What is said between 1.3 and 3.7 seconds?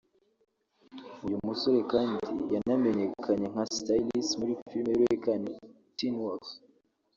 musore kandi yanamenyekanye nka